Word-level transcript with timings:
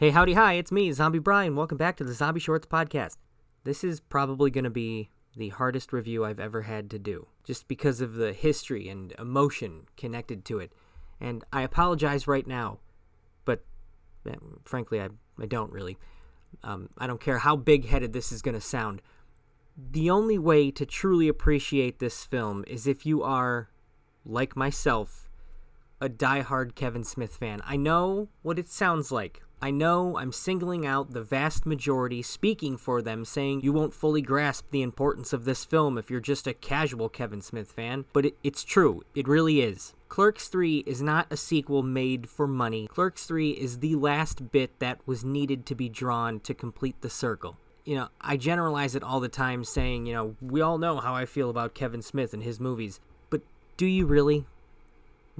Hey, 0.00 0.10
howdy, 0.10 0.34
hi, 0.34 0.52
it's 0.52 0.70
me, 0.70 0.92
Zombie 0.92 1.18
Brian. 1.18 1.56
Welcome 1.56 1.76
back 1.76 1.96
to 1.96 2.04
the 2.04 2.12
Zombie 2.12 2.38
Shorts 2.38 2.68
Podcast. 2.68 3.16
This 3.64 3.82
is 3.82 3.98
probably 3.98 4.48
going 4.48 4.62
to 4.62 4.70
be 4.70 5.10
the 5.36 5.48
hardest 5.48 5.92
review 5.92 6.24
I've 6.24 6.38
ever 6.38 6.62
had 6.62 6.88
to 6.90 7.00
do, 7.00 7.26
just 7.42 7.66
because 7.66 8.00
of 8.00 8.14
the 8.14 8.32
history 8.32 8.88
and 8.88 9.12
emotion 9.18 9.86
connected 9.96 10.44
to 10.44 10.60
it. 10.60 10.72
And 11.20 11.42
I 11.52 11.62
apologize 11.62 12.28
right 12.28 12.46
now, 12.46 12.78
but 13.44 13.64
eh, 14.24 14.36
frankly, 14.64 15.00
I, 15.00 15.08
I 15.36 15.46
don't 15.46 15.72
really. 15.72 15.98
Um, 16.62 16.90
I 16.96 17.08
don't 17.08 17.20
care 17.20 17.38
how 17.38 17.56
big 17.56 17.88
headed 17.88 18.12
this 18.12 18.30
is 18.30 18.40
going 18.40 18.54
to 18.54 18.60
sound. 18.60 19.02
The 19.76 20.10
only 20.10 20.38
way 20.38 20.70
to 20.70 20.86
truly 20.86 21.26
appreciate 21.26 21.98
this 21.98 22.24
film 22.24 22.64
is 22.68 22.86
if 22.86 23.04
you 23.04 23.24
are, 23.24 23.68
like 24.24 24.54
myself, 24.54 25.28
a 26.00 26.08
die-hard 26.08 26.76
Kevin 26.76 27.02
Smith 27.02 27.34
fan. 27.34 27.60
I 27.64 27.74
know 27.74 28.28
what 28.42 28.60
it 28.60 28.68
sounds 28.68 29.10
like. 29.10 29.42
I 29.60 29.72
know 29.72 30.16
I'm 30.16 30.30
singling 30.30 30.86
out 30.86 31.10
the 31.10 31.22
vast 31.22 31.66
majority, 31.66 32.22
speaking 32.22 32.76
for 32.76 33.02
them, 33.02 33.24
saying 33.24 33.62
you 33.62 33.72
won't 33.72 33.92
fully 33.92 34.22
grasp 34.22 34.66
the 34.70 34.82
importance 34.82 35.32
of 35.32 35.44
this 35.44 35.64
film 35.64 35.98
if 35.98 36.10
you're 36.10 36.20
just 36.20 36.46
a 36.46 36.54
casual 36.54 37.08
Kevin 37.08 37.40
Smith 37.40 37.72
fan, 37.72 38.04
but 38.12 38.26
it, 38.26 38.36
it's 38.44 38.62
true. 38.62 39.02
It 39.16 39.26
really 39.26 39.60
is. 39.60 39.94
Clerks 40.08 40.48
3 40.48 40.84
is 40.86 41.02
not 41.02 41.26
a 41.30 41.36
sequel 41.36 41.82
made 41.82 42.28
for 42.28 42.46
money. 42.46 42.86
Clerks 42.86 43.26
3 43.26 43.50
is 43.50 43.80
the 43.80 43.96
last 43.96 44.52
bit 44.52 44.78
that 44.78 45.00
was 45.06 45.24
needed 45.24 45.66
to 45.66 45.74
be 45.74 45.88
drawn 45.88 46.38
to 46.40 46.54
complete 46.54 47.00
the 47.00 47.10
circle. 47.10 47.56
You 47.84 47.96
know, 47.96 48.08
I 48.20 48.36
generalize 48.36 48.94
it 48.94 49.02
all 49.02 49.18
the 49.18 49.28
time 49.28 49.64
saying, 49.64 50.06
you 50.06 50.12
know, 50.12 50.36
we 50.40 50.60
all 50.60 50.78
know 50.78 51.00
how 51.00 51.14
I 51.14 51.26
feel 51.26 51.50
about 51.50 51.74
Kevin 51.74 52.02
Smith 52.02 52.32
and 52.32 52.44
his 52.44 52.60
movies, 52.60 53.00
but 53.28 53.42
do 53.76 53.86
you 53.86 54.06
really? 54.06 54.46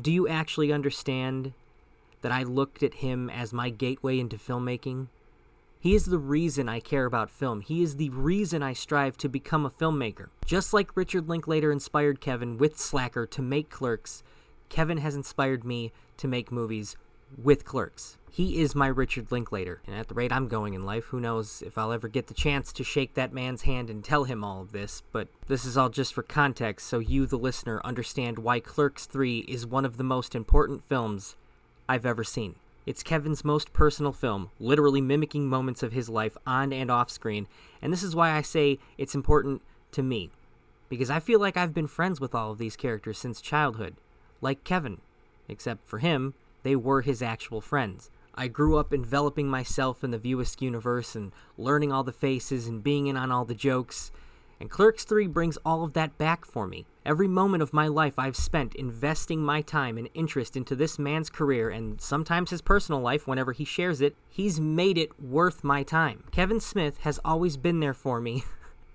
Do 0.00 0.10
you 0.10 0.26
actually 0.26 0.72
understand 0.72 1.52
that 2.22 2.32
I 2.32 2.42
looked 2.42 2.82
at 2.82 2.94
him 2.94 3.30
as 3.30 3.52
my 3.52 3.70
gateway 3.70 4.18
into 4.18 4.36
filmmaking? 4.36 5.08
He 5.80 5.94
is 5.94 6.06
the 6.06 6.18
reason 6.18 6.68
I 6.68 6.80
care 6.80 7.04
about 7.04 7.30
film. 7.30 7.60
He 7.60 7.82
is 7.82 7.96
the 7.96 8.10
reason 8.10 8.62
I 8.62 8.72
strive 8.72 9.16
to 9.18 9.28
become 9.28 9.64
a 9.64 9.70
filmmaker. 9.70 10.28
Just 10.44 10.72
like 10.74 10.96
Richard 10.96 11.28
Linklater 11.28 11.70
inspired 11.70 12.20
Kevin 12.20 12.58
with 12.58 12.78
Slacker 12.78 13.26
to 13.26 13.42
make 13.42 13.70
Clerks, 13.70 14.24
Kevin 14.68 14.98
has 14.98 15.14
inspired 15.14 15.64
me 15.64 15.92
to 16.16 16.26
make 16.26 16.50
movies 16.50 16.96
with 17.36 17.64
Clerks. 17.64 18.16
He 18.30 18.60
is 18.60 18.74
my 18.74 18.88
Richard 18.88 19.30
Linklater, 19.32 19.80
and 19.86 19.96
at 19.96 20.08
the 20.08 20.14
rate 20.14 20.32
I'm 20.32 20.48
going 20.48 20.74
in 20.74 20.84
life, 20.84 21.06
who 21.06 21.20
knows 21.20 21.62
if 21.62 21.78
I'll 21.78 21.92
ever 21.92 22.08
get 22.08 22.26
the 22.26 22.34
chance 22.34 22.72
to 22.72 22.84
shake 22.84 23.14
that 23.14 23.32
man's 23.32 23.62
hand 23.62 23.88
and 23.88 24.04
tell 24.04 24.24
him 24.24 24.44
all 24.44 24.60
of 24.60 24.72
this, 24.72 25.02
but 25.12 25.28
this 25.46 25.64
is 25.64 25.76
all 25.76 25.88
just 25.88 26.12
for 26.12 26.22
context 26.22 26.86
so 26.86 26.98
you, 26.98 27.26
the 27.26 27.38
listener, 27.38 27.80
understand 27.84 28.38
why 28.38 28.60
Clerks 28.60 29.06
3 29.06 29.40
is 29.40 29.66
one 29.66 29.84
of 29.84 29.96
the 29.96 30.04
most 30.04 30.34
important 30.34 30.84
films 30.84 31.36
I've 31.88 32.06
ever 32.06 32.24
seen. 32.24 32.56
It's 32.86 33.02
Kevin's 33.02 33.44
most 33.44 33.72
personal 33.72 34.12
film, 34.12 34.50
literally 34.58 35.00
mimicking 35.00 35.46
moments 35.46 35.82
of 35.82 35.92
his 35.92 36.08
life 36.08 36.36
on 36.46 36.72
and 36.72 36.90
off 36.90 37.10
screen, 37.10 37.48
and 37.82 37.92
this 37.92 38.02
is 38.02 38.14
why 38.14 38.32
I 38.32 38.42
say 38.42 38.78
it's 38.96 39.14
important 39.14 39.62
to 39.92 40.02
me. 40.02 40.30
Because 40.88 41.10
I 41.10 41.20
feel 41.20 41.40
like 41.40 41.56
I've 41.56 41.74
been 41.74 41.86
friends 41.86 42.20
with 42.20 42.34
all 42.34 42.52
of 42.52 42.58
these 42.58 42.76
characters 42.76 43.18
since 43.18 43.40
childhood, 43.40 43.96
like 44.40 44.64
Kevin. 44.64 45.00
Except 45.48 45.86
for 45.86 45.98
him, 45.98 46.34
they 46.62 46.76
were 46.76 47.02
his 47.02 47.22
actual 47.22 47.60
friends. 47.60 48.10
I 48.34 48.48
grew 48.48 48.76
up 48.76 48.92
enveloping 48.92 49.48
myself 49.48 50.04
in 50.04 50.10
the 50.10 50.18
View 50.18 50.40
Askew 50.40 50.66
universe 50.66 51.14
and 51.16 51.32
learning 51.56 51.92
all 51.92 52.04
the 52.04 52.12
faces 52.12 52.66
and 52.66 52.82
being 52.82 53.06
in 53.06 53.16
on 53.16 53.32
all 53.32 53.44
the 53.44 53.54
jokes. 53.54 54.12
And 54.60 54.68
Clerks 54.70 55.04
3 55.04 55.28
brings 55.28 55.56
all 55.58 55.84
of 55.84 55.92
that 55.92 56.18
back 56.18 56.44
for 56.44 56.66
me. 56.66 56.84
Every 57.06 57.28
moment 57.28 57.62
of 57.62 57.72
my 57.72 57.86
life 57.86 58.18
I've 58.18 58.36
spent 58.36 58.74
investing 58.74 59.42
my 59.42 59.62
time 59.62 59.96
and 59.96 60.08
interest 60.14 60.56
into 60.56 60.74
this 60.74 60.98
man's 60.98 61.30
career 61.30 61.70
and 61.70 62.00
sometimes 62.00 62.50
his 62.50 62.60
personal 62.60 63.00
life 63.00 63.26
whenever 63.26 63.52
he 63.52 63.64
shares 63.64 64.00
it, 64.00 64.16
he's 64.28 64.58
made 64.58 64.98
it 64.98 65.20
worth 65.22 65.62
my 65.62 65.84
time. 65.84 66.24
Kevin 66.32 66.60
Smith 66.60 66.98
has 66.98 67.20
always 67.24 67.56
been 67.56 67.80
there 67.80 67.94
for 67.94 68.20
me, 68.20 68.44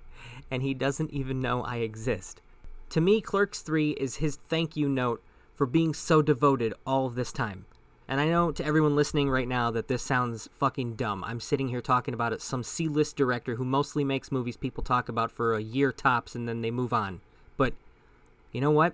and 0.51 0.61
he 0.61 0.73
doesn't 0.73 1.11
even 1.11 1.39
know 1.39 1.63
I 1.63 1.77
exist. 1.77 2.41
To 2.89 3.01
me, 3.01 3.21
Clerks 3.21 3.61
3 3.61 3.91
is 3.91 4.17
his 4.17 4.35
thank 4.35 4.75
you 4.75 4.89
note 4.89 5.23
for 5.53 5.65
being 5.65 5.93
so 5.93 6.21
devoted 6.21 6.73
all 6.85 7.05
of 7.05 7.15
this 7.15 7.31
time. 7.31 7.65
And 8.07 8.19
I 8.19 8.27
know 8.27 8.51
to 8.51 8.65
everyone 8.65 8.95
listening 8.95 9.29
right 9.29 9.47
now 9.47 9.71
that 9.71 9.87
this 9.87 10.03
sounds 10.03 10.49
fucking 10.53 10.95
dumb. 10.95 11.23
I'm 11.23 11.39
sitting 11.39 11.69
here 11.69 11.81
talking 11.81 12.13
about 12.13 12.33
it, 12.33 12.41
some 12.41 12.63
C 12.63 12.87
list 12.87 13.15
director 13.15 13.55
who 13.55 13.63
mostly 13.63 14.03
makes 14.03 14.31
movies 14.31 14.57
people 14.57 14.83
talk 14.83 15.07
about 15.07 15.31
for 15.31 15.55
a 15.55 15.61
year 15.61 15.91
tops 15.91 16.35
and 16.35 16.47
then 16.47 16.61
they 16.61 16.71
move 16.71 16.91
on. 16.91 17.21
But 17.55 17.73
you 18.51 18.59
know 18.59 18.71
what? 18.71 18.93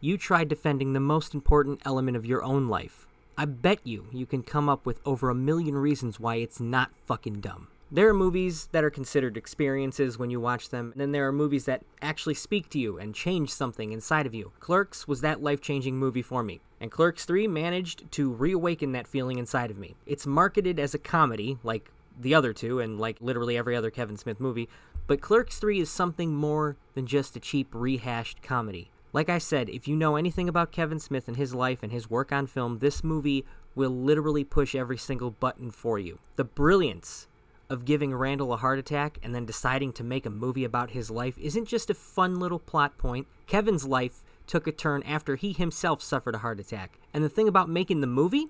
You 0.00 0.16
try 0.16 0.44
defending 0.44 0.92
the 0.92 1.00
most 1.00 1.34
important 1.34 1.80
element 1.84 2.16
of 2.16 2.26
your 2.26 2.44
own 2.44 2.68
life. 2.68 3.08
I 3.36 3.46
bet 3.46 3.80
you 3.82 4.06
you 4.12 4.26
can 4.26 4.42
come 4.42 4.68
up 4.68 4.86
with 4.86 5.00
over 5.04 5.30
a 5.30 5.34
million 5.34 5.76
reasons 5.76 6.20
why 6.20 6.36
it's 6.36 6.60
not 6.60 6.90
fucking 7.06 7.40
dumb. 7.40 7.68
There 7.94 8.08
are 8.08 8.12
movies 8.14 8.66
that 8.72 8.82
are 8.82 8.90
considered 8.90 9.36
experiences 9.36 10.18
when 10.18 10.28
you 10.28 10.40
watch 10.40 10.70
them, 10.70 10.90
and 10.90 11.00
then 11.00 11.12
there 11.12 11.28
are 11.28 11.32
movies 11.32 11.66
that 11.66 11.84
actually 12.02 12.34
speak 12.34 12.68
to 12.70 12.78
you 12.80 12.98
and 12.98 13.14
change 13.14 13.50
something 13.50 13.92
inside 13.92 14.26
of 14.26 14.34
you. 14.34 14.50
Clerks 14.58 15.06
was 15.06 15.20
that 15.20 15.44
life 15.44 15.60
changing 15.60 15.96
movie 15.96 16.20
for 16.20 16.42
me, 16.42 16.60
and 16.80 16.90
Clerks 16.90 17.24
3 17.24 17.46
managed 17.46 18.10
to 18.10 18.32
reawaken 18.32 18.90
that 18.90 19.06
feeling 19.06 19.38
inside 19.38 19.70
of 19.70 19.78
me. 19.78 19.94
It's 20.06 20.26
marketed 20.26 20.80
as 20.80 20.92
a 20.92 20.98
comedy, 20.98 21.56
like 21.62 21.92
the 22.18 22.34
other 22.34 22.52
two, 22.52 22.80
and 22.80 22.98
like 22.98 23.18
literally 23.20 23.56
every 23.56 23.76
other 23.76 23.92
Kevin 23.92 24.16
Smith 24.16 24.40
movie, 24.40 24.68
but 25.06 25.20
Clerks 25.20 25.60
3 25.60 25.78
is 25.78 25.88
something 25.88 26.34
more 26.34 26.76
than 26.94 27.06
just 27.06 27.36
a 27.36 27.40
cheap, 27.40 27.68
rehashed 27.72 28.42
comedy. 28.42 28.90
Like 29.12 29.28
I 29.28 29.38
said, 29.38 29.68
if 29.68 29.86
you 29.86 29.94
know 29.94 30.16
anything 30.16 30.48
about 30.48 30.72
Kevin 30.72 30.98
Smith 30.98 31.28
and 31.28 31.36
his 31.36 31.54
life 31.54 31.84
and 31.84 31.92
his 31.92 32.10
work 32.10 32.32
on 32.32 32.48
film, 32.48 32.80
this 32.80 33.04
movie 33.04 33.44
will 33.76 33.94
literally 33.94 34.42
push 34.42 34.74
every 34.74 34.98
single 34.98 35.30
button 35.30 35.70
for 35.70 36.00
you. 36.00 36.18
The 36.34 36.42
brilliance 36.42 37.28
of 37.74 37.84
giving 37.84 38.14
Randall 38.14 38.52
a 38.52 38.56
heart 38.56 38.78
attack 38.78 39.18
and 39.22 39.34
then 39.34 39.44
deciding 39.44 39.92
to 39.94 40.04
make 40.04 40.24
a 40.24 40.30
movie 40.30 40.64
about 40.64 40.92
his 40.92 41.10
life 41.10 41.36
isn't 41.36 41.66
just 41.66 41.90
a 41.90 41.94
fun 41.94 42.38
little 42.38 42.60
plot 42.60 42.96
point. 42.96 43.26
Kevin's 43.46 43.84
life 43.84 44.22
took 44.46 44.66
a 44.66 44.72
turn 44.72 45.02
after 45.02 45.36
he 45.36 45.52
himself 45.52 46.00
suffered 46.00 46.36
a 46.36 46.38
heart 46.38 46.60
attack. 46.60 46.98
And 47.12 47.24
the 47.24 47.28
thing 47.28 47.48
about 47.48 47.68
making 47.68 48.00
the 48.00 48.06
movie, 48.06 48.46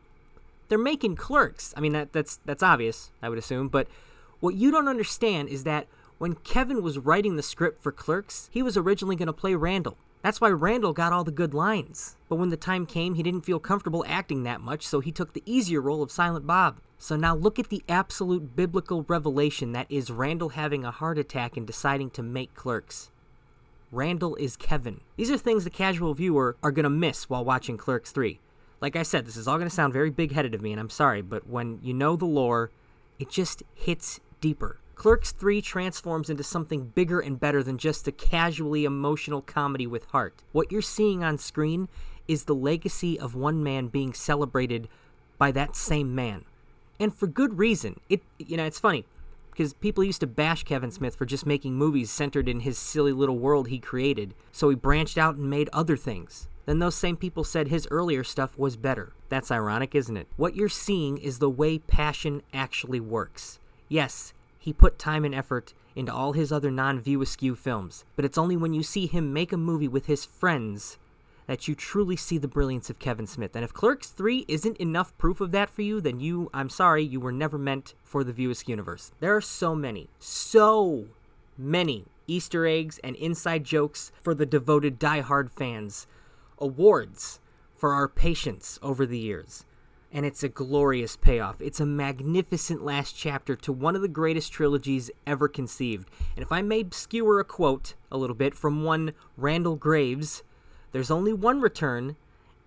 they're 0.69 0.79
making 0.79 1.17
clerks. 1.17 1.73
I 1.77 1.81
mean 1.81 1.93
that 1.95 2.13
that's 2.13 2.39
that's 2.45 2.63
obvious, 2.63 3.11
I 3.23 3.29
would 3.29 3.39
assume, 3.39 3.69
but 3.69 3.89
what 4.41 4.55
you 4.55 4.71
don't 4.71 4.89
understand 4.89 5.49
is 5.49 5.65
that 5.65 5.87
when 6.19 6.35
Kevin 6.35 6.83
was 6.83 6.99
writing 6.99 7.37
the 7.37 7.43
script 7.43 7.83
for 7.83 7.91
Clerks, 7.91 8.49
he 8.53 8.63
was 8.63 8.77
originally 8.77 9.17
going 9.17 9.27
to 9.27 9.33
play 9.33 9.55
Randall. 9.55 9.97
That's 10.25 10.41
why 10.41 10.49
Randall 10.49 10.95
got 10.95 11.13
all 11.13 11.23
the 11.23 11.31
good 11.31 11.53
lines. 11.53 12.17
But 12.31 12.37
when 12.37 12.49
the 12.49 12.57
time 12.57 12.87
came, 12.87 13.13
he 13.13 13.23
didn't 13.23 13.45
feel 13.45 13.61
comfortable 13.61 14.07
acting 14.09 14.43
that 14.45 14.63
much, 14.63 14.87
so 14.87 15.01
he 15.01 15.13
took 15.13 15.35
the 15.35 15.43
easier 15.45 15.83
role 15.83 16.03
of 16.03 16.11
Silent 16.11 16.47
Bob. 16.47 16.81
So 16.97 17.15
now 17.15 17.37
look 17.37 17.59
at 17.59 17.69
the 17.69 17.83
absolute 17.91 18.57
biblical 18.57 19.05
revelation 19.07 19.73
that 19.73 19.87
is 19.91 20.11
Randall 20.11 20.49
having 20.49 20.83
a 20.83 20.91
heart 20.91 21.19
attack 21.19 21.59
and 21.59 21.67
deciding 21.67 22.09
to 22.13 22.23
make 22.23 22.55
clerks. 22.55 23.11
Randall 23.93 24.35
is 24.37 24.57
Kevin. 24.57 25.03
These 25.19 25.31
are 25.31 25.37
things 25.37 25.65
the 25.65 25.69
casual 25.69 26.15
viewer 26.15 26.57
are 26.63 26.73
going 26.73 26.85
to 26.85 26.91
miss 26.91 27.29
while 27.29 27.45
watching 27.45 27.77
Clerks 27.77 28.11
3. 28.11 28.41
Like 28.81 28.97
I 28.97 29.03
said, 29.03 29.27
this 29.27 29.37
is 29.37 29.47
all 29.47 29.59
going 29.59 29.69
to 29.69 29.75
sound 29.75 29.93
very 29.93 30.09
big 30.09 30.33
headed 30.33 30.55
of 30.55 30.63
me, 30.63 30.73
and 30.73 30.81
I'm 30.81 30.89
sorry, 30.89 31.21
but 31.21 31.47
when 31.47 31.81
you 31.83 31.93
know 31.93 32.17
the 32.17 32.25
lore, 32.25 32.71
it 33.19 33.29
just 33.29 33.63
hits 33.75 34.21
deeper. 34.41 34.79
Clerks 34.95 35.33
3 35.33 35.61
transforms 35.61 36.31
into 36.31 36.43
something 36.43 36.87
bigger 36.87 37.21
and 37.21 37.41
better 37.41 37.63
than 37.63 37.79
just 37.79 38.09
a 38.09 38.13
casually 38.13 38.85
emotional 38.85 39.43
comedy 39.43 39.87
with 39.87 40.07
heart. 40.07 40.43
What 40.53 40.71
you're 40.73 40.83
seeing 40.83 41.23
on 41.23 41.39
screen 41.39 41.89
is 42.27 42.45
the 42.45 42.55
legacy 42.55 43.19
of 43.19 43.35
one 43.35 43.63
man 43.63 43.89
being 43.89 44.15
celebrated 44.15 44.89
by 45.37 45.51
that 45.53 45.77
same 45.77 46.15
man 46.15 46.45
and 46.99 47.15
for 47.15 47.27
good 47.27 47.59
reason. 47.59 48.01
It 48.09 48.23
you 48.39 48.57
know, 48.57 48.65
it's 48.65 48.81
funny 48.81 49.05
because 49.51 49.73
people 49.75 50.03
used 50.03 50.21
to 50.21 50.27
bash 50.27 50.65
Kevin 50.65 50.91
Smith 50.91 51.17
for 51.17 51.27
just 51.27 51.47
making 51.47 51.75
movies 51.75 52.11
centered 52.11 52.49
in 52.49 52.61
his 52.61 52.79
silly 52.79 53.13
little 53.13 53.39
world 53.39 53.69
he 53.69 53.79
created. 53.79 54.35
So 54.53 54.69
he 54.69 54.77
branched 54.77 55.19
out 55.19 55.37
and 55.37 55.49
made 55.49 55.69
other 55.73 55.97
things. 55.97 56.49
Then 56.67 56.79
those 56.79 56.95
same 56.95 57.17
people 57.17 57.45
said 57.45 57.69
his 57.69 57.87
earlier 57.91 58.25
stuff 58.25 58.59
was 58.59 58.77
better. 58.77 59.13
That's 59.29 59.51
ironic, 59.51 59.95
isn't 59.95 60.17
it? 60.17 60.29
What 60.37 60.57
you're 60.57 60.69
seeing 60.69 61.19
is 61.19 61.39
the 61.39 61.51
way 61.51 61.79
passion 61.79 62.43
actually 62.53 63.01
works. 63.01 63.59
Yes, 63.89 64.33
he 64.65 64.73
put 64.73 64.99
time 64.99 65.27
and 65.27 65.35
effort 65.35 65.75
into 65.95 66.11
all 66.11 66.33
his 66.33 66.51
other 66.51 66.71
non 66.71 66.99
view 66.99 67.21
askew 67.21 67.55
films, 67.55 68.03
but 68.17 68.25
it's 68.25 68.39
only 68.39 68.57
when 68.57 68.73
you 68.73 68.83
see 68.83 69.07
him 69.07 69.31
make 69.31 69.53
a 69.53 69.59
movie 69.59 69.87
with 69.87 70.07
his 70.07 70.25
friends 70.25 70.97
that 71.47 71.69
you 71.69 71.75
truly 71.75 72.17
see 72.17 72.39
the 72.39 72.49
brilliance 72.49 72.89
of 72.89 72.99
Kevin 72.99 73.27
Smith. 73.27 73.55
And 73.55 73.63
if 73.63 73.75
Clerks 73.75 74.09
3 74.09 74.47
isn't 74.49 74.79
enough 74.79 75.17
proof 75.19 75.43
of 75.43 75.51
that 75.51 75.69
for 75.69 75.83
you, 75.83 76.01
then 76.01 76.19
you, 76.19 76.49
I'm 76.55 76.71
sorry, 76.71 77.05
you 77.05 77.21
were 77.21 77.31
never 77.31 77.59
meant 77.59 77.93
for 78.03 78.25
the 78.25 78.33
View 78.33 78.51
Askew 78.51 78.73
universe. 78.73 79.13
There 79.21 79.37
are 79.37 79.43
so 79.43 79.75
many, 79.75 80.09
so 80.19 81.09
many 81.59 82.07
Easter 82.27 82.67
eggs 82.67 82.99
and 83.05 83.17
inside 83.17 83.65
jokes 83.65 84.13
for 84.23 84.35
the 84.35 84.47
devoted 84.47 84.99
die-hard 84.99 85.51
fans, 85.53 86.07
awards 86.57 87.39
for 87.77 87.93
our 87.93 88.09
patience 88.09 88.79
over 88.83 89.05
the 89.05 89.19
years. 89.19 89.67
And 90.15 90.25
it's 90.25 90.45
a 90.45 90.49
glorious 90.49 91.17
payoff. 91.17 91.61
It's 91.61 91.81
a 91.81 91.87
magnificent 91.87 92.85
last 92.85 93.17
chapter 93.17 93.57
to 93.57 93.73
one 93.73 93.97
of 93.97 94.01
the 94.01 94.09
greatest 94.09 94.53
trilogies 94.53 95.11
ever 95.27 95.49
conceived. 95.49 96.09
And 96.37 96.45
if 96.45 96.53
I 96.53 96.63
may 96.63 96.87
skewer 96.93 97.41
a 97.41 97.45
quote 97.45 97.95
a 98.13 98.17
little 98.17 98.37
bit 98.37 98.55
from 98.55 98.85
one 98.85 99.13
Randall 99.37 99.75
Graves, 99.75 100.45
there's 100.93 101.11
only 101.11 101.33
one 101.33 101.61
return, 101.61 102.15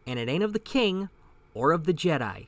and 0.05 0.19
it 0.19 0.27
ain't 0.27 0.43
of 0.43 0.51
the 0.51 0.59
king 0.59 1.07
or 1.53 1.71
of 1.71 1.85
the 1.85 1.93
Jedi. 1.93 2.47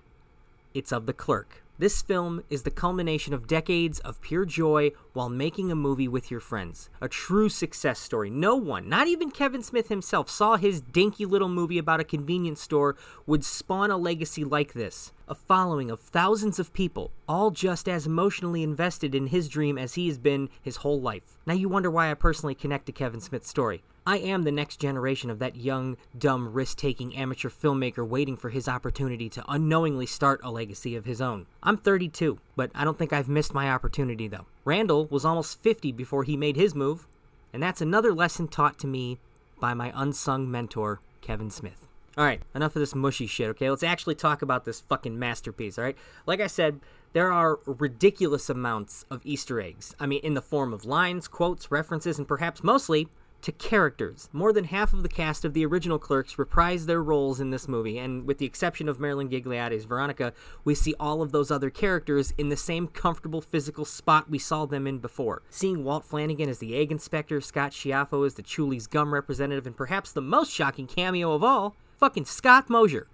It's 0.73 0.91
of 0.91 1.05
the 1.05 1.13
clerk. 1.13 1.63
This 1.79 2.01
film 2.01 2.43
is 2.49 2.63
the 2.63 2.71
culmination 2.71 3.33
of 3.33 3.47
decades 3.47 4.01
of 4.01 4.19
pure 4.19 4.43
joy 4.43 4.91
while 5.13 5.29
making 5.29 5.71
a 5.71 5.75
movie 5.75 6.09
with 6.09 6.29
your 6.29 6.41
friends. 6.41 6.89
A 6.99 7.07
true 7.07 7.47
success 7.47 7.99
story. 7.99 8.29
No 8.29 8.57
one, 8.57 8.89
not 8.89 9.07
even 9.07 9.31
Kevin 9.31 9.63
Smith 9.63 9.87
himself, 9.87 10.29
saw 10.29 10.57
his 10.57 10.81
dinky 10.81 11.25
little 11.25 11.47
movie 11.47 11.77
about 11.77 12.01
a 12.01 12.03
convenience 12.03 12.59
store 12.59 12.97
would 13.25 13.45
spawn 13.45 13.91
a 13.91 13.95
legacy 13.97 14.43
like 14.43 14.73
this. 14.73 15.13
A 15.29 15.33
following 15.33 15.89
of 15.89 16.01
thousands 16.01 16.59
of 16.59 16.73
people, 16.73 17.11
all 17.29 17.49
just 17.49 17.87
as 17.87 18.05
emotionally 18.05 18.61
invested 18.61 19.15
in 19.15 19.27
his 19.27 19.47
dream 19.47 19.77
as 19.77 19.93
he 19.93 20.09
has 20.09 20.17
been 20.17 20.49
his 20.61 20.77
whole 20.77 20.99
life. 20.99 21.37
Now 21.45 21.53
you 21.53 21.69
wonder 21.69 21.89
why 21.89 22.11
I 22.11 22.13
personally 22.15 22.55
connect 22.55 22.87
to 22.87 22.91
Kevin 22.91 23.21
Smith's 23.21 23.47
story. 23.47 23.83
I 24.09 24.17
am 24.17 24.41
the 24.41 24.51
next 24.51 24.77
generation 24.77 25.29
of 25.29 25.37
that 25.37 25.55
young, 25.55 25.95
dumb, 26.17 26.51
risk 26.51 26.79
taking 26.79 27.15
amateur 27.15 27.47
filmmaker 27.47 28.03
waiting 28.03 28.37
for 28.37 28.49
his 28.49 28.67
opportunity 28.67 29.29
to 29.29 29.45
unknowingly 29.47 30.07
start 30.07 30.41
a 30.43 30.49
legacy 30.49 30.95
of 30.95 31.05
his 31.05 31.21
own. 31.21 31.45
I'm 31.61 31.77
32, 31.77 32.39
but 32.55 32.71
I 32.73 32.85
don't 32.85 32.97
think 32.97 33.13
I've 33.13 33.29
missed 33.29 33.53
my 33.53 33.69
opportunity 33.69 34.27
though. 34.27 34.47
Randall 34.65 35.05
was 35.11 35.25
almost 35.25 35.61
50 35.61 35.91
before 35.91 36.23
he 36.23 36.35
made 36.35 36.55
his 36.55 36.73
move, 36.73 37.05
and 37.53 37.61
that's 37.61 37.81
another 37.81 38.11
lesson 38.11 38.47
taught 38.47 38.79
to 38.79 38.87
me 38.87 39.19
by 39.59 39.75
my 39.75 39.93
unsung 39.93 40.49
mentor, 40.49 41.01
Kevin 41.21 41.51
Smith. 41.51 41.85
Alright, 42.17 42.41
enough 42.55 42.75
of 42.75 42.79
this 42.79 42.95
mushy 42.95 43.27
shit, 43.27 43.49
okay? 43.49 43.69
Let's 43.69 43.83
actually 43.83 44.15
talk 44.15 44.41
about 44.41 44.65
this 44.65 44.79
fucking 44.79 45.19
masterpiece, 45.19 45.77
alright? 45.77 45.97
Like 46.25 46.41
I 46.41 46.47
said, 46.47 46.79
there 47.13 47.31
are 47.31 47.59
ridiculous 47.67 48.49
amounts 48.49 49.05
of 49.11 49.21
Easter 49.23 49.61
eggs. 49.61 49.95
I 49.99 50.07
mean, 50.07 50.21
in 50.23 50.33
the 50.33 50.41
form 50.41 50.73
of 50.73 50.83
lines, 50.83 51.27
quotes, 51.27 51.69
references, 51.69 52.17
and 52.17 52.27
perhaps 52.27 52.63
mostly 52.63 53.07
to 53.41 53.51
characters. 53.51 54.29
More 54.33 54.51
than 54.51 54.65
half 54.65 54.93
of 54.93 55.03
the 55.03 55.09
cast 55.09 55.45
of 55.45 55.53
the 55.53 55.65
original 55.65 55.99
Clerks 55.99 56.37
reprise 56.37 56.85
their 56.85 57.01
roles 57.01 57.39
in 57.39 57.49
this 57.49 57.67
movie, 57.67 57.97
and 57.97 58.25
with 58.25 58.37
the 58.37 58.45
exception 58.45 58.89
of 58.89 58.99
Marilyn 58.99 59.29
Ghigliotti's 59.29 59.85
Veronica, 59.85 60.33
we 60.63 60.75
see 60.75 60.93
all 60.99 61.21
of 61.21 61.31
those 61.31 61.51
other 61.51 61.69
characters 61.69 62.33
in 62.37 62.49
the 62.49 62.57
same 62.57 62.87
comfortable 62.87 63.41
physical 63.41 63.85
spot 63.85 64.29
we 64.29 64.39
saw 64.39 64.65
them 64.65 64.87
in 64.87 64.99
before. 64.99 65.41
Seeing 65.49 65.83
Walt 65.83 66.05
Flanagan 66.05 66.49
as 66.49 66.59
the 66.59 66.75
egg 66.75 66.91
inspector, 66.91 67.41
Scott 67.41 67.71
Schiaffo 67.71 68.25
as 68.25 68.35
the 68.35 68.43
Chewlies 68.43 68.89
gum 68.89 69.13
representative, 69.13 69.65
and 69.65 69.75
perhaps 69.75 70.11
the 70.11 70.21
most 70.21 70.51
shocking 70.51 70.87
cameo 70.87 71.33
of 71.33 71.43
all, 71.43 71.75
fucking 71.97 72.25
Scott 72.25 72.69
Mosier. 72.69 73.07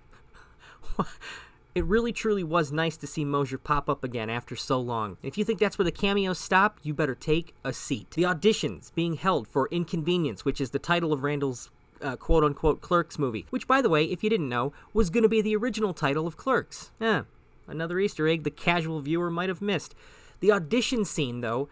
It 1.76 1.84
really 1.84 2.14
truly 2.14 2.42
was 2.42 2.72
nice 2.72 2.96
to 2.96 3.06
see 3.06 3.26
Mosier 3.26 3.58
pop 3.58 3.90
up 3.90 4.02
again 4.02 4.30
after 4.30 4.56
so 4.56 4.80
long. 4.80 5.18
If 5.22 5.38
you 5.38 5.44
think 5.44 5.60
that's 5.60 5.78
where 5.78 5.84
the 5.84 5.92
cameos 5.92 6.40
stop, 6.40 6.80
you 6.84 6.94
better 6.94 7.16
take 7.16 7.54
a 7.66 7.74
seat. 7.74 8.12
The 8.12 8.24
auditions 8.24 8.96
being 8.96 9.16
held 9.16 9.46
for 9.46 9.68
Inconvenience, 9.68 10.46
which 10.46 10.62
is 10.62 10.70
the 10.70 10.80
title 10.80 11.12
of 11.12 11.22
Randall's 11.22 11.70
uh, 12.02 12.16
quote 12.16 12.46
unquote 12.46 12.80
Clerks 12.80 13.20
movie, 13.20 13.46
which, 13.50 13.68
by 13.68 13.82
the 13.82 13.90
way, 13.90 14.06
if 14.06 14.24
you 14.24 14.30
didn't 14.30 14.48
know, 14.48 14.72
was 14.94 15.10
going 15.10 15.24
to 15.24 15.30
be 15.30 15.42
the 15.42 15.58
original 15.58 15.94
title 15.94 16.26
of 16.26 16.38
Clerks. 16.38 16.92
Eh, 17.02 17.24
another 17.68 18.00
Easter 18.00 18.26
egg 18.26 18.46
the 18.46 18.52
casual 18.52 19.02
viewer 19.02 19.30
might 19.30 19.50
have 19.50 19.62
missed. 19.62 19.94
The 20.40 20.54
audition 20.54 21.04
scene, 21.04 21.42
though, 21.42 21.68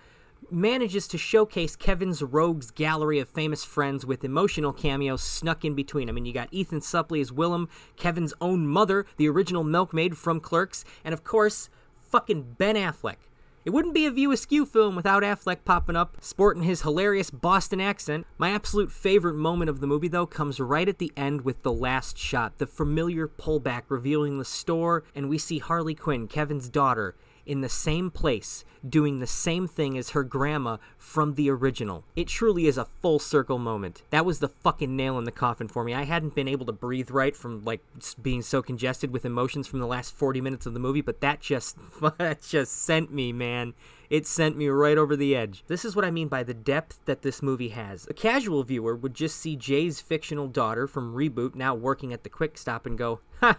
manages 0.52 1.08
to 1.10 1.18
showcase 1.18 1.76
Kevin's 1.76 2.22
rogues 2.22 2.72
gallery 2.72 3.20
of 3.20 3.30
famous 3.30 3.64
friends 3.64 4.06
with 4.06 4.24
emotional 4.24 4.74
cameos 4.74 5.22
snuck 5.22 5.64
in 5.64 5.76
between. 5.76 6.10
I 6.10 6.12
mean, 6.12 6.26
you 6.26 6.34
got 6.34 6.50
Ethan 6.52 6.80
Suplee 6.80 7.22
as 7.22 7.32
Willem, 7.32 7.70
Kevin's 7.96 8.34
own 8.42 8.68
mother, 8.68 9.06
the 9.18 9.30
original 9.30 9.64
milkmaid 9.64 10.18
from 10.18 10.40
Clerks, 10.40 10.84
and 11.04 11.14
of 11.14 11.24
course, 11.24 11.70
fucking 12.10 12.56
Ben 12.58 12.76
Affleck. 12.76 13.18
It 13.66 13.70
wouldn't 13.70 13.94
be 13.94 14.06
a 14.06 14.12
View 14.12 14.32
Askew 14.34 14.66
film 14.66 14.94
without 14.94 15.24
Affleck 15.24 15.64
popping 15.64 15.96
up, 15.96 16.18
sporting 16.20 16.64
his 16.64 16.82
hilarious 16.82 17.30
Boston 17.30 17.80
accent. 17.80 18.28
My 18.38 18.50
absolute 18.50 18.92
favorite 18.92 19.36
moment 19.36 19.70
of 19.70 19.80
the 19.80 19.88
movie, 19.88 20.10
though, 20.10 20.26
comes 20.26 20.60
right 20.60 20.90
at 20.90 21.00
the 21.00 21.14
end 21.16 21.42
with 21.42 21.64
the 21.64 21.72
last 21.72 22.18
shot, 22.18 22.58
the 22.58 22.68
familiar 22.68 23.26
pullback 23.26 23.84
revealing 23.88 24.38
the 24.38 24.44
store, 24.44 25.06
and 25.16 25.30
we 25.30 25.38
see 25.38 25.60
Harley 25.60 25.96
Quinn, 25.96 26.28
Kevin's 26.28 26.68
daughter, 26.68 27.16
in 27.46 27.62
the 27.62 27.70
same 27.70 28.10
place 28.10 28.64
doing 28.88 29.20
the 29.20 29.28
same 29.28 29.68
thing 29.68 29.98
as 29.98 30.10
her 30.10 30.24
grandma 30.24 30.78
from 30.98 31.36
the 31.36 31.50
original. 31.50 32.04
It 32.16 32.28
truly 32.28 32.68
is 32.68 32.78
a 32.78 32.86
full 32.86 33.20
circle 33.20 33.58
moment. 33.58 34.02
That 34.10 34.26
was 34.26 34.40
the 34.40 34.50
fucking 34.50 34.96
nail 34.96 35.18
in 35.18 35.24
the 35.24 35.32
coffin 35.32 35.68
for 35.68 35.84
me. 35.84 35.94
I 35.94 36.04
hadn't 36.04 36.36
been 36.36 36.48
able 36.48 36.66
to 36.66 36.74
breathe 36.74 37.10
right 37.10 37.36
from 37.36 37.64
like 37.64 37.82
being 38.22 38.42
so 38.42 38.62
congested 38.62 39.12
with 39.12 39.26
emotions 39.26 39.68
from 39.68 39.80
the 39.80 39.88
last 39.88 40.14
40 40.14 40.42
minutes 40.42 40.66
of 40.66 40.74
the 40.74 40.80
movie, 40.80 41.02
but 41.02 41.22
that 41.22 41.40
just 41.40 41.78
that 42.18 42.42
just 42.42 42.84
sent 42.84 43.12
me, 43.14 43.32
man. 43.32 43.74
It 44.10 44.28
sent 44.28 44.58
me 44.58 44.68
right 44.68 44.98
over 44.98 45.16
the 45.16 45.36
edge. 45.36 45.64
This 45.68 45.86
is 45.86 45.96
what 45.96 46.06
I 46.06 46.12
mean 46.12 46.28
by 46.28 46.44
the 46.44 46.54
depth 46.54 47.00
that 47.06 47.24
this 47.24 47.42
movie 47.42 47.70
has. 47.70 48.06
A 48.10 48.14
casual 48.14 48.64
viewer 48.64 48.96
would 48.96 49.16
just 49.16 49.38
see 49.38 49.56
Jay's 49.56 50.02
fictional 50.02 50.48
daughter 50.48 50.88
from 50.88 51.16
Reboot 51.16 51.56
now 51.56 51.74
working 51.74 52.14
at 52.14 52.24
the 52.24 52.30
Quick 52.30 52.58
Stop 52.58 52.86
and 52.86 52.98
go, 52.98 53.22
"Ha, 53.40 53.58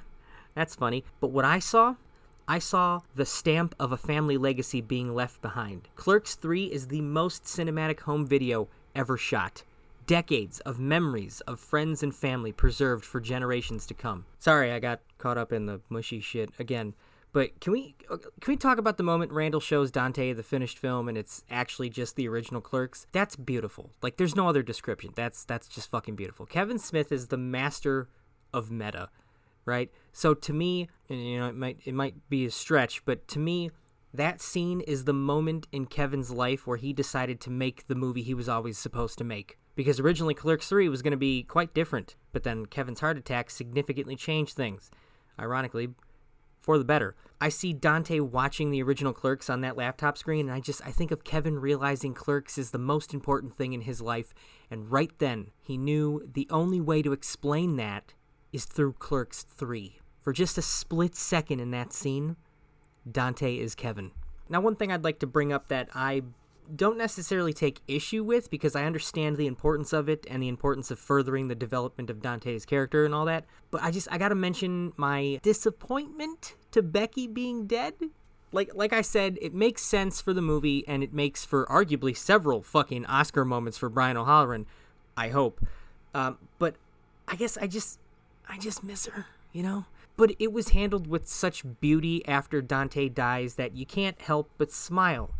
that's 0.54 0.76
funny." 0.76 1.02
But 1.18 1.32
what 1.32 1.44
I 1.44 1.58
saw 1.58 1.96
I 2.46 2.58
saw 2.58 3.00
the 3.14 3.24
stamp 3.24 3.74
of 3.80 3.90
a 3.90 3.96
family 3.96 4.36
legacy 4.36 4.82
being 4.82 5.14
left 5.14 5.40
behind. 5.40 5.88
Clerks 5.96 6.34
3 6.34 6.66
is 6.66 6.88
the 6.88 7.00
most 7.00 7.44
cinematic 7.44 8.00
home 8.00 8.26
video 8.26 8.68
ever 8.94 9.16
shot. 9.16 9.62
Decades 10.06 10.60
of 10.60 10.78
memories 10.78 11.40
of 11.42 11.58
friends 11.58 12.02
and 12.02 12.14
family 12.14 12.52
preserved 12.52 13.06
for 13.06 13.18
generations 13.18 13.86
to 13.86 13.94
come. 13.94 14.26
Sorry, 14.38 14.70
I 14.70 14.78
got 14.78 15.00
caught 15.16 15.38
up 15.38 15.52
in 15.52 15.64
the 15.64 15.80
mushy 15.88 16.20
shit 16.20 16.50
again. 16.58 16.94
But 17.32 17.58
can 17.60 17.72
we 17.72 17.96
can 18.08 18.20
we 18.46 18.56
talk 18.56 18.76
about 18.76 18.98
the 18.98 19.02
moment 19.02 19.32
Randall 19.32 19.60
shows 19.60 19.90
Dante 19.90 20.34
the 20.34 20.42
finished 20.42 20.78
film 20.78 21.08
and 21.08 21.16
it's 21.16 21.44
actually 21.50 21.88
just 21.88 22.14
the 22.14 22.28
original 22.28 22.60
Clerks? 22.60 23.06
That's 23.12 23.34
beautiful. 23.34 23.90
Like 24.02 24.18
there's 24.18 24.36
no 24.36 24.48
other 24.48 24.62
description. 24.62 25.12
That's 25.16 25.44
that's 25.44 25.66
just 25.66 25.90
fucking 25.90 26.14
beautiful. 26.14 26.44
Kevin 26.44 26.78
Smith 26.78 27.10
is 27.10 27.28
the 27.28 27.38
master 27.38 28.08
of 28.52 28.70
meta 28.70 29.08
right? 29.66 29.90
So 30.12 30.34
to 30.34 30.52
me, 30.52 30.88
you 31.08 31.38
know, 31.38 31.48
it 31.48 31.56
might 31.56 31.78
it 31.84 31.94
might 31.94 32.28
be 32.28 32.46
a 32.46 32.50
stretch, 32.50 33.04
but 33.04 33.26
to 33.28 33.38
me, 33.38 33.70
that 34.12 34.40
scene 34.40 34.80
is 34.80 35.04
the 35.04 35.12
moment 35.12 35.66
in 35.72 35.86
Kevin's 35.86 36.30
life 36.30 36.66
where 36.66 36.76
he 36.76 36.92
decided 36.92 37.40
to 37.40 37.50
make 37.50 37.86
the 37.88 37.96
movie 37.96 38.22
he 38.22 38.34
was 38.34 38.48
always 38.48 38.78
supposed 38.78 39.18
to 39.18 39.24
make. 39.24 39.58
Because 39.74 39.98
originally 39.98 40.34
Clerks 40.34 40.68
3 40.68 40.88
was 40.88 41.02
going 41.02 41.10
to 41.10 41.16
be 41.16 41.42
quite 41.42 41.74
different, 41.74 42.14
but 42.32 42.44
then 42.44 42.66
Kevin's 42.66 43.00
heart 43.00 43.18
attack 43.18 43.50
significantly 43.50 44.14
changed 44.14 44.54
things. 44.54 44.88
Ironically, 45.36 45.88
for 46.64 46.78
the 46.78 46.84
better. 46.84 47.14
I 47.40 47.50
see 47.50 47.74
Dante 47.74 48.20
watching 48.20 48.70
the 48.70 48.82
original 48.82 49.12
Clerks 49.12 49.50
on 49.50 49.60
that 49.60 49.76
laptop 49.76 50.16
screen, 50.16 50.46
and 50.46 50.54
I 50.54 50.60
just 50.60 50.80
I 50.86 50.92
think 50.92 51.10
of 51.10 51.24
Kevin 51.24 51.58
realizing 51.58 52.14
Clerks 52.14 52.56
is 52.56 52.70
the 52.70 52.78
most 52.78 53.12
important 53.12 53.56
thing 53.56 53.74
in 53.74 53.82
his 53.82 54.00
life, 54.00 54.32
and 54.70 54.90
right 54.90 55.12
then 55.18 55.50
he 55.60 55.76
knew 55.76 56.22
the 56.32 56.48
only 56.50 56.80
way 56.80 57.02
to 57.02 57.12
explain 57.12 57.76
that 57.76 58.14
is 58.54 58.64
through 58.64 58.92
Clerks 58.94 59.42
3. 59.42 59.98
For 60.20 60.32
just 60.32 60.56
a 60.56 60.62
split 60.62 61.16
second 61.16 61.60
in 61.60 61.72
that 61.72 61.92
scene, 61.92 62.36
Dante 63.10 63.58
is 63.58 63.74
Kevin. 63.74 64.12
Now, 64.48 64.60
one 64.60 64.76
thing 64.76 64.92
I'd 64.92 65.04
like 65.04 65.18
to 65.18 65.26
bring 65.26 65.52
up 65.52 65.68
that 65.68 65.88
I 65.92 66.22
don't 66.74 66.96
necessarily 66.96 67.52
take 67.52 67.80
issue 67.86 68.22
with 68.24 68.50
because 68.50 68.74
I 68.74 68.84
understand 68.84 69.36
the 69.36 69.46
importance 69.46 69.92
of 69.92 70.08
it 70.08 70.26
and 70.30 70.42
the 70.42 70.48
importance 70.48 70.90
of 70.90 70.98
furthering 70.98 71.48
the 71.48 71.54
development 71.54 72.08
of 72.08 72.22
Dante's 72.22 72.64
character 72.64 73.04
and 73.04 73.14
all 73.14 73.24
that. 73.26 73.44
But 73.70 73.82
I 73.82 73.90
just 73.90 74.08
I 74.10 74.18
got 74.18 74.28
to 74.28 74.34
mention 74.34 74.92
my 74.96 75.40
disappointment 75.42 76.54
to 76.70 76.80
Becky 76.80 77.26
being 77.26 77.66
dead. 77.66 77.94
Like 78.52 78.70
like 78.74 78.92
I 78.92 79.02
said, 79.02 79.36
it 79.42 79.52
makes 79.52 79.82
sense 79.82 80.20
for 80.20 80.32
the 80.32 80.40
movie 80.40 80.86
and 80.86 81.02
it 81.02 81.12
makes 81.12 81.44
for 81.44 81.66
arguably 81.66 82.16
several 82.16 82.62
fucking 82.62 83.04
Oscar 83.06 83.44
moments 83.44 83.76
for 83.76 83.88
Brian 83.88 84.16
O'Halloran. 84.16 84.66
I 85.16 85.28
hope. 85.28 85.60
Um, 86.14 86.38
but 86.58 86.76
I 87.28 87.36
guess 87.36 87.58
I 87.58 87.66
just 87.66 87.98
I 88.48 88.58
just 88.58 88.84
miss 88.84 89.06
her, 89.06 89.26
you 89.52 89.62
know? 89.62 89.86
But 90.16 90.32
it 90.38 90.52
was 90.52 90.70
handled 90.70 91.06
with 91.06 91.28
such 91.28 91.64
beauty 91.80 92.26
after 92.26 92.62
Dante 92.62 93.08
dies 93.08 93.54
that 93.54 93.74
you 93.76 93.84
can't 93.84 94.20
help 94.20 94.48
but 94.58 94.70
smile 94.70 95.30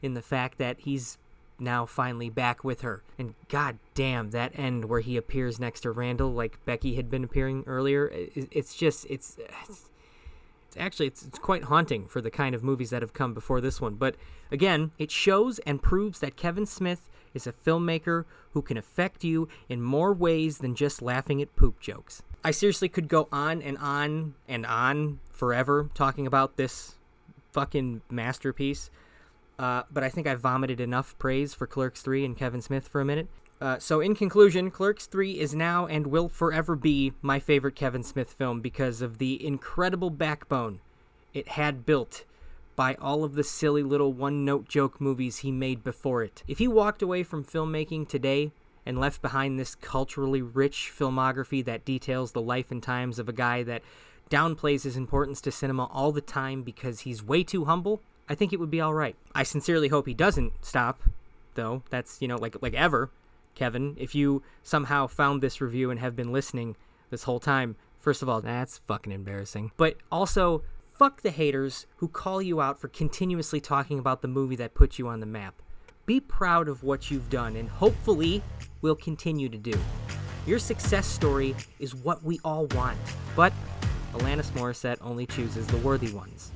in 0.00 0.14
the 0.14 0.22
fact 0.22 0.58
that 0.58 0.80
he's 0.80 1.18
now 1.58 1.86
finally 1.86 2.30
back 2.30 2.62
with 2.64 2.82
her. 2.82 3.02
And 3.18 3.34
god 3.48 3.78
damn, 3.94 4.30
that 4.30 4.56
end 4.58 4.86
where 4.86 5.00
he 5.00 5.16
appears 5.16 5.58
next 5.58 5.80
to 5.80 5.90
Randall 5.90 6.32
like 6.32 6.64
Becky 6.64 6.94
had 6.94 7.10
been 7.10 7.24
appearing 7.24 7.64
earlier, 7.66 8.10
it's 8.12 8.74
just, 8.74 9.06
it's, 9.08 9.38
it's 9.68 9.88
actually 10.76 11.06
it's, 11.06 11.24
it's 11.24 11.38
quite 11.38 11.64
haunting 11.64 12.06
for 12.06 12.20
the 12.20 12.30
kind 12.30 12.54
of 12.54 12.62
movies 12.62 12.90
that 12.90 13.02
have 13.02 13.12
come 13.12 13.34
before 13.34 13.60
this 13.60 13.80
one. 13.80 13.94
But 13.94 14.16
again, 14.50 14.92
it 14.98 15.10
shows 15.10 15.58
and 15.60 15.82
proves 15.82 16.20
that 16.20 16.36
Kevin 16.36 16.66
Smith 16.66 17.08
is 17.34 17.46
a 17.46 17.52
filmmaker 17.52 18.24
who 18.52 18.62
can 18.62 18.76
affect 18.76 19.24
you 19.24 19.48
in 19.68 19.80
more 19.80 20.12
ways 20.12 20.58
than 20.58 20.74
just 20.74 21.02
laughing 21.02 21.40
at 21.42 21.56
poop 21.56 21.80
jokes. 21.80 22.22
I 22.44 22.50
seriously 22.50 22.88
could 22.88 23.08
go 23.08 23.28
on 23.30 23.62
and 23.62 23.78
on 23.78 24.34
and 24.48 24.66
on 24.66 25.20
forever 25.30 25.90
talking 25.94 26.26
about 26.26 26.56
this 26.56 26.96
fucking 27.52 28.02
masterpiece. 28.10 28.90
Uh, 29.58 29.82
but 29.92 30.02
I 30.02 30.08
think 30.08 30.26
I 30.26 30.34
vomited 30.34 30.80
enough 30.80 31.16
praise 31.18 31.54
for 31.54 31.66
Clerks 31.66 32.02
3 32.02 32.24
and 32.24 32.36
Kevin 32.36 32.62
Smith 32.62 32.88
for 32.88 33.00
a 33.00 33.04
minute. 33.04 33.28
Uh, 33.60 33.78
so, 33.78 34.00
in 34.00 34.16
conclusion, 34.16 34.72
Clerks 34.72 35.06
3 35.06 35.38
is 35.38 35.54
now 35.54 35.86
and 35.86 36.08
will 36.08 36.28
forever 36.28 36.74
be 36.74 37.12
my 37.22 37.38
favorite 37.38 37.76
Kevin 37.76 38.02
Smith 38.02 38.32
film 38.32 38.60
because 38.60 39.02
of 39.02 39.18
the 39.18 39.44
incredible 39.46 40.10
backbone 40.10 40.80
it 41.32 41.48
had 41.48 41.86
built 41.86 42.24
by 42.82 42.96
all 43.00 43.22
of 43.22 43.36
the 43.36 43.44
silly 43.44 43.84
little 43.84 44.12
one 44.12 44.44
note 44.44 44.66
joke 44.66 45.00
movies 45.00 45.38
he 45.38 45.52
made 45.52 45.84
before 45.84 46.24
it. 46.24 46.42
If 46.48 46.58
he 46.58 46.66
walked 46.66 47.00
away 47.00 47.22
from 47.22 47.44
filmmaking 47.44 48.08
today 48.08 48.50
and 48.84 48.98
left 48.98 49.22
behind 49.22 49.56
this 49.56 49.76
culturally 49.76 50.42
rich 50.42 50.92
filmography 50.92 51.64
that 51.64 51.84
details 51.84 52.32
the 52.32 52.42
life 52.42 52.72
and 52.72 52.82
times 52.82 53.20
of 53.20 53.28
a 53.28 53.32
guy 53.32 53.62
that 53.62 53.84
downplays 54.30 54.82
his 54.82 54.96
importance 54.96 55.40
to 55.42 55.52
cinema 55.52 55.84
all 55.92 56.10
the 56.10 56.20
time 56.20 56.64
because 56.64 57.02
he's 57.02 57.22
way 57.22 57.44
too 57.44 57.66
humble, 57.66 58.00
I 58.28 58.34
think 58.34 58.52
it 58.52 58.58
would 58.58 58.68
be 58.68 58.80
all 58.80 58.94
right. 58.94 59.14
I 59.32 59.44
sincerely 59.44 59.86
hope 59.86 60.08
he 60.08 60.12
doesn't 60.12 60.52
stop, 60.64 61.02
though. 61.54 61.84
That's, 61.90 62.20
you 62.20 62.26
know, 62.26 62.36
like 62.36 62.56
like 62.62 62.74
ever. 62.74 63.10
Kevin, 63.54 63.94
if 63.96 64.12
you 64.12 64.42
somehow 64.64 65.06
found 65.06 65.40
this 65.40 65.60
review 65.60 65.92
and 65.92 66.00
have 66.00 66.16
been 66.16 66.32
listening 66.32 66.74
this 67.10 67.22
whole 67.22 67.38
time, 67.38 67.76
first 68.00 68.22
of 68.22 68.28
all, 68.28 68.40
that's 68.40 68.78
fucking 68.78 69.12
embarrassing. 69.12 69.70
But 69.76 69.98
also, 70.10 70.64
fuck 70.92 71.22
the 71.22 71.30
haters 71.30 71.86
who 71.96 72.08
call 72.08 72.42
you 72.42 72.60
out 72.60 72.78
for 72.78 72.88
continuously 72.88 73.60
talking 73.60 73.98
about 73.98 74.22
the 74.22 74.28
movie 74.28 74.56
that 74.56 74.74
put 74.74 74.98
you 74.98 75.08
on 75.08 75.20
the 75.20 75.26
map. 75.26 75.62
Be 76.04 76.20
proud 76.20 76.68
of 76.68 76.82
what 76.82 77.10
you've 77.10 77.30
done 77.30 77.56
and 77.56 77.68
hopefully 77.68 78.42
will 78.82 78.96
continue 78.96 79.48
to 79.48 79.58
do. 79.58 79.72
Your 80.46 80.58
success 80.58 81.06
story 81.06 81.54
is 81.78 81.94
what 81.94 82.22
we 82.22 82.40
all 82.44 82.66
want, 82.68 82.98
but 83.34 83.52
Alanis 84.12 84.50
Morissette 84.52 84.98
only 85.00 85.26
chooses 85.26 85.66
the 85.66 85.78
worthy 85.78 86.12
ones. 86.12 86.52